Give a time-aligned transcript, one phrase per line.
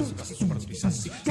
[0.00, 1.29] Sí, sí, sí.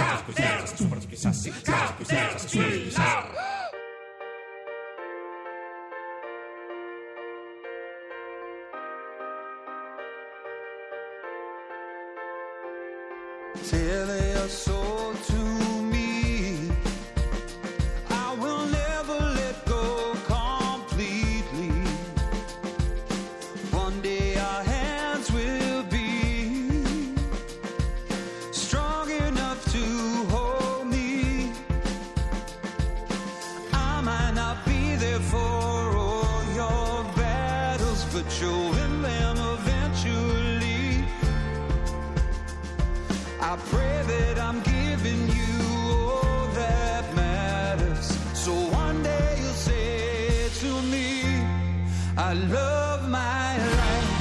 [52.21, 54.18] I love my life.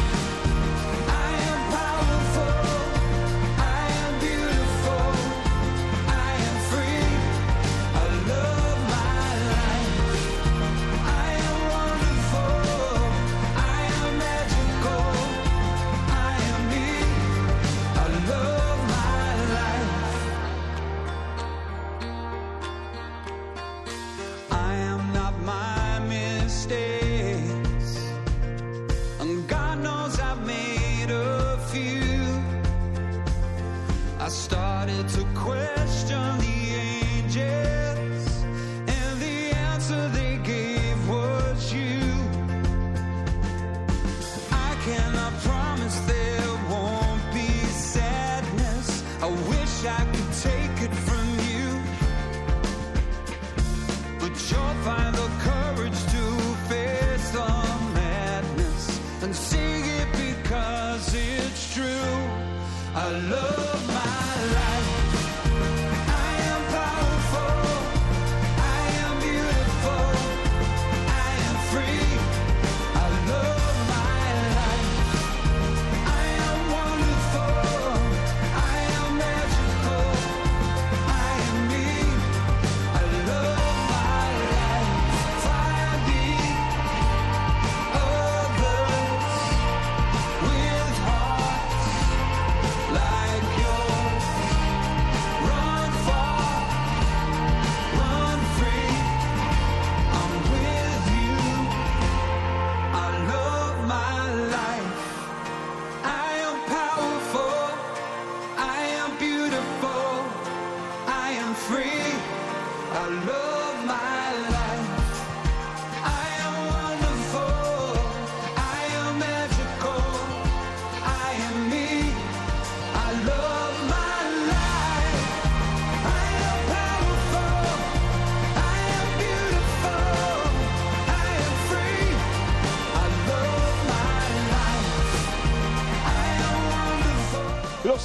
[50.59, 51.18] Take it from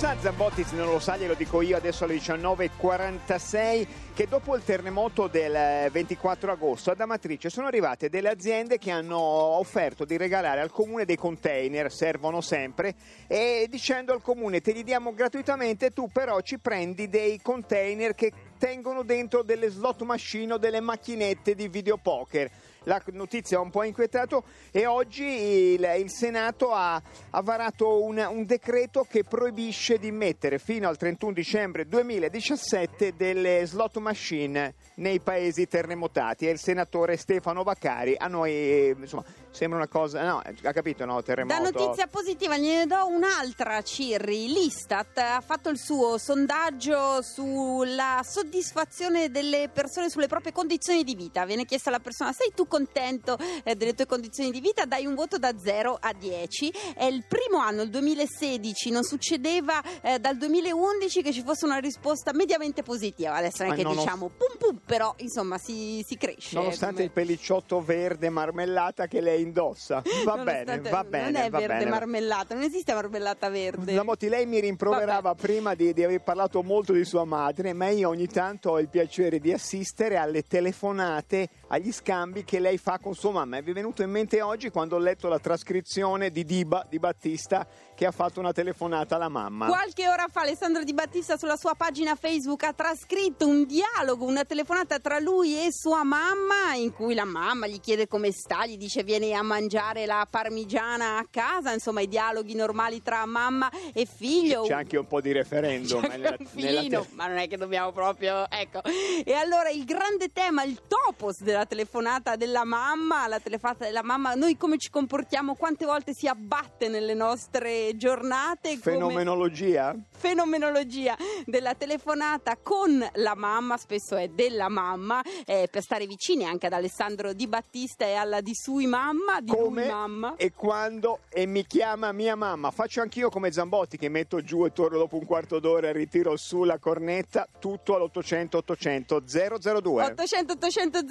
[0.03, 5.28] sa Zambotti, non lo sa glielo dico io adesso alle 19.46 che dopo il terremoto
[5.28, 10.59] del eh, 24 agosto ad Amatrice sono arrivate delle aziende che hanno offerto di regalare
[10.59, 12.96] al comune dei container, servono sempre,
[13.28, 18.34] e dicendo al comune te li diamo gratuitamente, tu però ci prendi dei container che
[18.58, 22.52] tengono dentro delle slot machine o delle macchinette di videopoker.
[22.84, 28.18] La notizia ha un po' inquietato e oggi il, il Senato ha, ha varato un,
[28.30, 35.20] un decreto che proibisce di mettere fino al 31 dicembre 2017 delle slot machine nei
[35.20, 36.48] paesi terremotati.
[36.48, 38.16] È il senatore Stefano Baccari.
[38.18, 40.24] A noi insomma, sembra una cosa.
[40.24, 41.22] No, ha capito, no?
[41.22, 41.62] Terremoto.
[41.62, 44.48] Da notizia positiva gliene do un'altra, Cirri.
[44.48, 51.46] L'Istat ha fatto il suo sondaggio sulla soddisfazione delle persone sulle proprie condizioni di vita.
[51.46, 54.86] Viene chiesta alla persona: sei tu contento eh, delle tue condizioni di vita?
[54.86, 56.74] Dai un voto da 0 a 10.
[56.96, 61.78] È il primo anno, il 2016, non succedeva eh, dal 2011 che ci fosse una
[61.78, 63.36] risposta mediamente positiva.
[63.36, 66.56] Adesso non è che non ho- diciamo pum pum, però insomma si, si cresce.
[66.56, 70.02] Nonostante come- il pellicciotto verde marmellata che lei indossa.
[70.26, 71.31] Va bene, Nonostante- va bene.
[71.31, 71.90] Non è verde bene.
[71.92, 73.94] marmellata, non esiste marmellata verde.
[73.94, 78.10] Zamotti, lei mi rimproverava prima di, di aver parlato molto di sua madre, ma io
[78.10, 83.13] ogni tanto ho il piacere di assistere alle telefonate, agli scambi che lei fa con
[83.13, 83.60] sua mamma.
[83.60, 87.68] Mi è venuto in mente oggi quando ho letto la trascrizione di Diba, di Battista,
[88.04, 89.68] che ha fatto una telefonata alla mamma.
[89.68, 94.44] Qualche ora fa Alessandro Di Battista sulla sua pagina Facebook ha trascritto un dialogo, una
[94.44, 98.76] telefonata tra lui e sua mamma in cui la mamma gli chiede come sta, gli
[98.76, 104.06] dice vieni a mangiare la parmigiana a casa, insomma i dialoghi normali tra mamma e
[104.06, 104.64] figlio.
[104.64, 107.48] C'è anche un po' di referendum C'è anche nella- un nella te- ma non è
[107.48, 108.50] che dobbiamo proprio.
[108.50, 108.82] Ecco.
[108.84, 114.34] E allora il grande tema, il topos della telefonata della mamma, la telefonata della mamma,
[114.34, 118.80] noi come ci comportiamo, quante volte si abbatte nelle nostre giornate.
[118.80, 119.95] come- Fenomenologia?
[120.16, 126.68] fenomenologia della telefonata con la mamma, spesso è della mamma, eh, per stare vicini anche
[126.68, 130.36] ad Alessandro Di Battista e alla di sui mamma, di Come mamma.
[130.38, 132.72] e quando e mi chiama mia mamma.
[132.72, 136.38] Faccio anch'io come Zambotti che metto giù e torno dopo un quarto d'ora e ritiro
[136.38, 140.04] su la cornetta, tutto all'800 800 002.
[140.06, 141.01] 800 800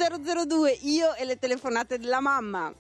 [0.46, 2.72] 002 io e le telefonate della mamma.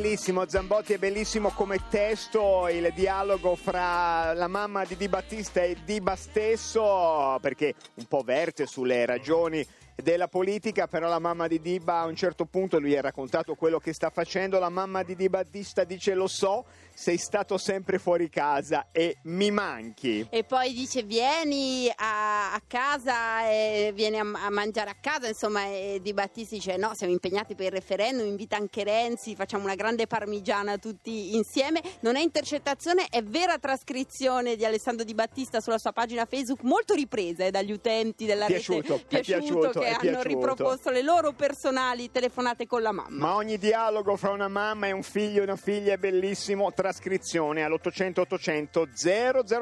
[0.00, 5.76] Bellissimo, Zambotti è bellissimo come testo il dialogo fra la mamma di Di Battista e
[5.84, 9.64] Diba stesso, perché un po' verte sulle ragioni
[9.96, 13.78] della politica, però la mamma di Diba a un certo punto lui ha raccontato quello
[13.78, 16.64] che sta facendo, la mamma di Di Battista dice lo so,
[17.00, 20.26] sei stato sempre fuori casa e mi manchi.
[20.28, 25.64] E poi dice vieni a, a casa, e vieni a, a mangiare a casa, insomma,
[25.64, 29.76] e Di Battisti dice no, siamo impegnati per il referendum, invita anche Renzi, facciamo una
[29.76, 31.80] grande parmigiana tutti insieme.
[32.00, 36.92] Non è intercettazione, è vera trascrizione di Alessandro Di Battista sulla sua pagina Facebook, molto
[36.92, 40.28] ripresa eh, dagli utenti della Piaciuto, rete è piaciuto, che hanno piaciuto.
[40.28, 43.16] riproposto le loro personali telefonate con la mamma.
[43.16, 47.62] Ma ogni dialogo fra una mamma e un figlio e una figlia è bellissimo, trascrizione
[47.62, 48.88] all'800 800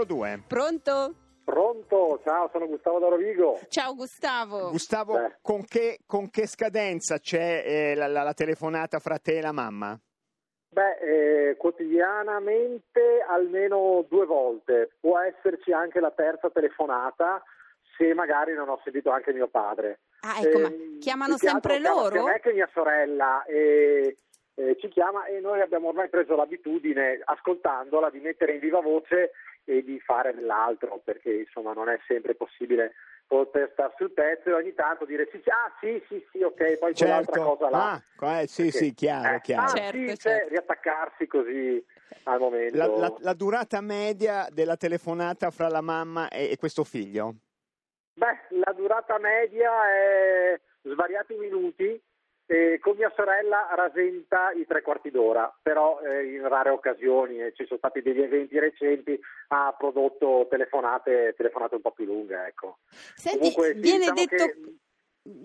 [0.06, 0.42] 002.
[0.46, 1.14] Pronto?
[1.44, 3.58] Pronto, ciao, sono Gustavo da Rovigo.
[3.68, 4.70] Ciao Gustavo.
[4.70, 9.40] Gustavo, con che, con che scadenza c'è eh, la, la- la telefonata fra te e
[9.42, 9.98] la mamma?
[10.70, 17.42] Beh, eh, quotidianamente almeno due volte, può esserci anche la terza telefonata
[17.96, 20.00] se magari non ho sentito anche mio padre.
[20.20, 22.10] Ah, ecco, ma Ehm, chiamano sempre loro?
[22.10, 24.16] sia me che mia sorella e,
[24.58, 29.30] eh, ci chiama e noi abbiamo ormai preso l'abitudine, ascoltandola, di mettere in viva voce
[29.64, 32.94] e di fare dell'altro, perché insomma non è sempre possibile
[33.28, 36.78] poter star sul pezzo e ogni tanto dire sì, sì, ah sì, sì, sì, ok,
[36.78, 37.40] poi Certo.
[37.40, 37.92] cosa là.
[37.92, 39.62] Ah, eh, sì, Perché- sì, chiaro, eh, chiaro.
[39.64, 40.20] Ah, Certo, sì, certo.
[40.28, 41.84] cioè, riattaccarsi così
[42.24, 42.76] al momento.
[42.76, 47.34] La, la- la durata media della telefonata fra la mamma e, e questo figlio?
[48.14, 52.02] Beh, la durata media è svariati minuti
[52.50, 57.52] e con mia sorella rasenta i tre quarti d'ora, però eh, in rare occasioni e
[57.54, 62.78] ci sono stati degli eventi recenti ha prodotto telefonate, telefonate un po' più lunghe, ecco.
[62.88, 64.44] Senti, Comunque, sì, viene diciamo detto...
[64.44, 64.54] che,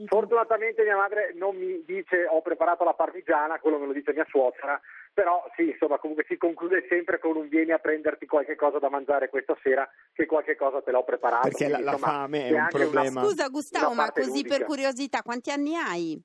[0.06, 4.26] Fortunatamente mia madre non mi dice ho preparato la parmigiana, quello me lo dice mia
[4.30, 4.80] suocera,
[5.14, 8.88] però sì, insomma, comunque si conclude sempre con un vieni a prenderti qualche cosa da
[8.90, 11.50] mangiare questa sera, che qualche cosa te l'ho preparato.
[11.50, 13.22] Perché la- Quindi, la insomma, fame è c'è un anche una- problema.
[13.24, 14.56] Scusa Gustavo, ma così ludica.
[14.58, 16.24] per curiosità, quanti anni hai?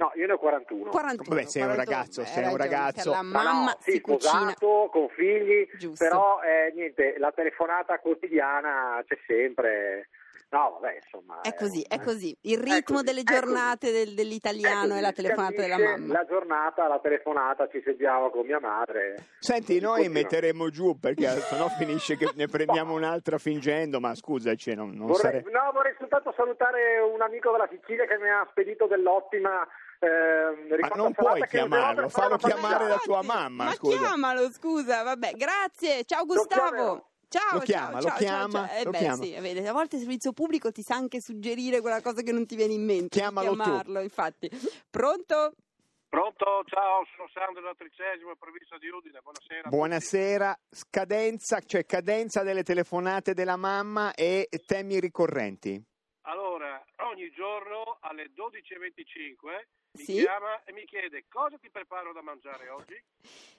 [0.00, 0.88] No, io ne ho 41.
[0.90, 1.36] 41.
[1.36, 3.10] Vabbè, sei un 41, ragazzo, hai sei un ragazzo.
[3.10, 4.30] che La mamma no, sì, si cucina.
[4.50, 6.02] sposato, con figli, Giusto.
[6.02, 10.08] però eh, niente, la telefonata quotidiana c'è sempre.
[10.52, 11.42] No, vabbè, insomma.
[11.42, 12.02] È così, è eh.
[12.02, 12.36] così.
[12.40, 16.12] Il È ritmo così, delle è giornate del- È dell'italiano e la telefonata della mamma.
[16.14, 19.26] La giornata, la telefonata, ci sentiamo con mia madre.
[19.38, 20.22] Senti, noi continua.
[20.22, 25.42] metteremo giù perché sennò finisce che ne prendiamo un'altra fingendo, ma scusaci, non, non Vorrei,
[25.42, 29.68] sare- no, vorrei soltanto salutare un amico della Sicilia che mi ha spedito dell'ottima.
[30.00, 33.96] Ehm, Ma non puoi chiamarlo, fallo la chiamare da tua mamma, Ma scusa.
[33.96, 36.04] chiamalo, scusa, vabbè, grazie.
[36.04, 37.04] Ciao Gustavo.
[37.28, 38.76] Ciao, Lo chiama, ciao, lo ciao, chiama, ciao, ciao.
[38.76, 39.22] Eh lo beh, chiama.
[39.22, 42.44] sì, vedi, a volte il servizio pubblico ti sa anche suggerire quella cosa che non
[42.44, 43.16] ti viene in mente.
[43.16, 43.62] Chiamalo tu.
[43.62, 44.50] chiamarlo, infatti.
[44.90, 45.54] Pronto?
[46.08, 49.68] Pronto, ciao, sono Sandro della Tricesima, provincia di Udine, buonasera.
[49.68, 55.80] Buonasera, scadenza, cioè cadenza delle telefonate della mamma e temi ricorrenti.
[56.22, 59.66] Allora, ogni giorno alle 12.25
[59.98, 60.12] mi Sì?
[60.18, 63.02] chiama e mi chiede cosa ti preparo da mangiare oggi?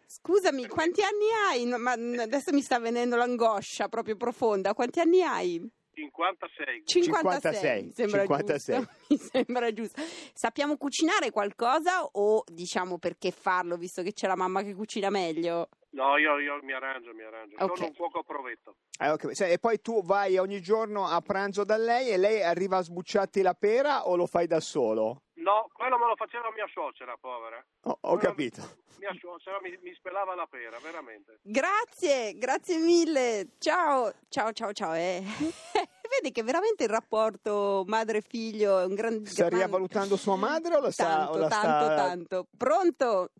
[0.05, 1.65] Scusami, quanti anni hai?
[1.65, 4.73] No, ma adesso mi sta venendo l'angoscia proprio profonda.
[4.73, 5.69] Quanti anni hai?
[5.93, 6.83] 56.
[6.85, 8.75] 56, 56, mi sembra 56.
[8.77, 8.93] giusto.
[9.09, 10.01] Mi sembra giusto.
[10.33, 15.67] Sappiamo cucinare qualcosa o diciamo perché farlo visto che c'è la mamma che cucina meglio?
[15.93, 17.57] No, io, io mi arrangio, mi arrangio.
[17.60, 17.75] Ok.
[17.75, 18.75] Sono un cuoco provetto.
[18.98, 22.41] Eh, ok, sai, E poi tu vai ogni giorno a pranzo da lei e lei
[22.41, 25.24] arriva a sbucciarti la pera o lo fai da solo?
[25.41, 27.62] No, quello me lo faceva mia suocera, povera.
[27.86, 28.62] Ho, ho capito.
[29.00, 31.39] Mia suocera mi, mi spelava la pera, veramente.
[31.41, 33.55] Grazie, grazie mille.
[33.57, 34.93] Ciao, ciao, ciao, ciao.
[34.93, 35.21] Eh.
[36.12, 39.25] Vedi che veramente il rapporto madre-figlio è un gran...
[39.25, 41.05] Sta gran- rivalutando sua madre o la sta...
[41.05, 42.48] Tanto, o la sta- tanto, tanto.
[42.57, 43.31] Pronto?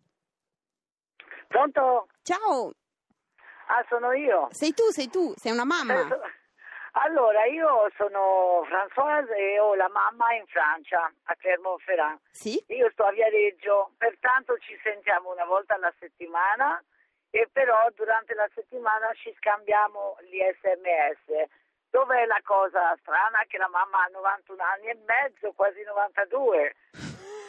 [1.48, 2.06] Pronto?
[2.22, 2.70] Ciao,
[3.66, 4.48] Ah, sono io.
[4.52, 5.94] sei tu, sei tu, sei una mamma.
[6.00, 6.40] Eh,
[6.94, 12.18] Allora, io sono Françoise e ho la mamma in Francia, a Clermont-Ferrand.
[12.30, 12.62] Sì?
[12.68, 16.82] Io sto a Viareggio, pertanto ci sentiamo una volta alla settimana
[17.30, 21.48] e però durante la settimana ci scambiamo gli sms.
[21.88, 23.42] Dov'è la cosa strana?
[23.48, 26.74] Che la mamma ha 91 anni e mezzo, quasi 92.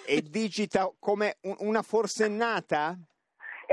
[0.05, 2.95] E digita come un- una forsennata?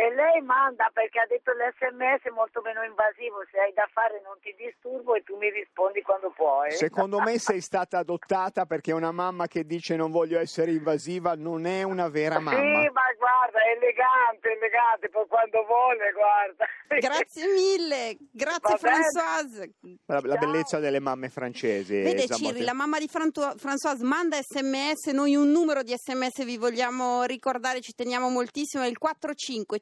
[0.00, 4.22] E lei manda perché ha detto l'SMS è molto meno invasivo, se hai da fare
[4.24, 6.70] non ti disturbo e tu mi rispondi quando puoi.
[6.70, 11.66] Secondo me sei stata adottata perché una mamma che dice non voglio essere invasiva non
[11.66, 12.56] è una vera mamma.
[12.56, 16.64] Sì, ma guarda, è elegante, elegante, poi quando vuole, guarda.
[16.98, 18.78] Grazie mille, grazie.
[18.78, 19.70] Françoise.
[20.06, 22.00] La, la bellezza delle mamme francesi.
[22.00, 22.26] Vede.
[22.26, 27.24] Cirri, la mamma di Frantu- Françoise manda sms, noi un numero di sms vi vogliamo
[27.24, 28.98] ricordare, ci teniamo moltissimo, è il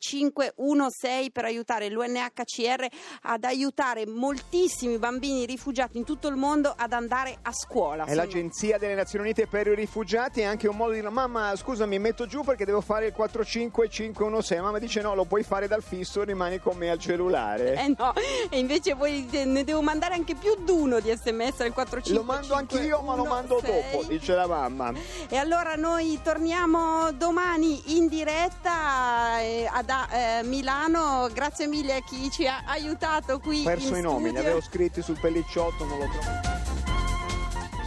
[0.09, 2.87] 45516 per aiutare l'UNHCR
[3.23, 8.05] ad aiutare moltissimi bambini rifugiati in tutto il mondo ad andare a scuola.
[8.05, 11.55] È l'Agenzia delle Nazioni Unite per i rifugiati, è anche un modo di dire mamma
[11.55, 15.83] scusami metto giù perché devo fare il 45516, mamma dice no lo puoi fare dal
[15.83, 17.75] fisso, rimani con me al cellulare.
[17.75, 18.13] Eh no,
[18.49, 22.23] e invece voi ne devo mandare anche più di uno di sms al 455 Lo
[22.23, 24.93] mando anch'io ma lo mando dopo, dice la mamma.
[25.29, 29.69] E allora noi torniamo domani in diretta eh,
[30.11, 31.29] eh, Milano.
[31.33, 33.61] Grazie mille a chi ci ha aiutato qui.
[33.61, 34.41] Ho perso in i nomi, ne studio.
[34.41, 36.49] avevo scritti sul pellicciotto, non l'ho trovato.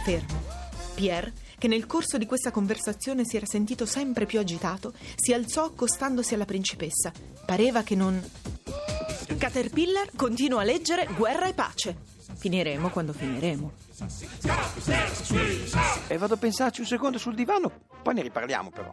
[0.04, 0.40] Fermo.
[0.94, 5.64] Pierre, che nel corso di questa conversazione si era sentito sempre più agitato, si alzò
[5.64, 7.12] accostandosi alla principessa.
[7.46, 8.22] Pareva che non.
[9.38, 11.96] Caterpillar continua a leggere Guerra e pace.
[12.36, 13.72] Finiremo quando finiremo.
[16.08, 17.70] E vado a pensarci un secondo sul divano,
[18.02, 18.92] poi ne riparliamo però.